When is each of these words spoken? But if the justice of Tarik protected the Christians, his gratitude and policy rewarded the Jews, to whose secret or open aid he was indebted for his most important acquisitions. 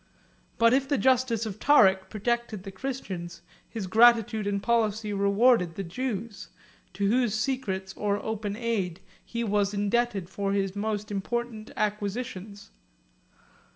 But 0.57 0.73
if 0.73 0.89
the 0.89 0.97
justice 0.97 1.45
of 1.45 1.59
Tarik 1.59 2.09
protected 2.09 2.63
the 2.63 2.71
Christians, 2.71 3.43
his 3.69 3.85
gratitude 3.85 4.47
and 4.47 4.57
policy 4.63 5.13
rewarded 5.13 5.75
the 5.75 5.83
Jews, 5.83 6.49
to 6.95 7.07
whose 7.07 7.35
secret 7.35 7.93
or 7.95 8.17
open 8.25 8.55
aid 8.55 9.01
he 9.23 9.43
was 9.43 9.75
indebted 9.75 10.27
for 10.27 10.53
his 10.53 10.75
most 10.75 11.11
important 11.11 11.69
acquisitions. 11.77 12.71